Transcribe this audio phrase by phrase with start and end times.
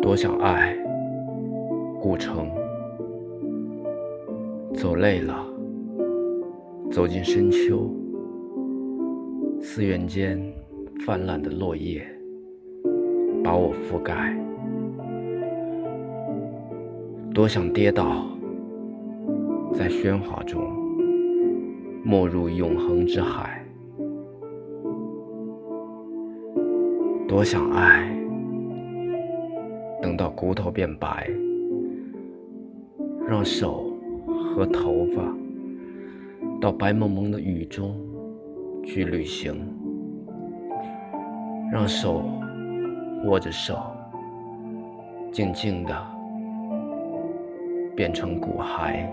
[0.00, 0.76] 多想爱，
[2.00, 2.48] 古城。
[4.74, 5.44] 走累了，
[6.90, 7.90] 走进深秋，
[9.60, 10.40] 寺院间
[11.04, 12.06] 泛滥的落叶
[13.42, 14.36] 把我覆盖。
[17.34, 18.24] 多想跌倒，
[19.72, 20.62] 在喧哗中
[22.04, 23.64] 没入永恒之海。
[27.26, 28.16] 多想爱，
[30.00, 31.28] 等到骨头变白，
[33.28, 33.84] 让手。
[34.54, 35.22] 和头发，
[36.60, 37.94] 到白蒙蒙的雨中
[38.84, 39.54] 去旅行，
[41.70, 42.24] 让手
[43.24, 43.78] 握着手，
[45.30, 45.94] 静静的
[47.94, 49.06] 变成骨骸。